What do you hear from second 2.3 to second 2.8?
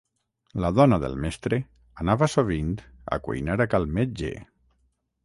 sovint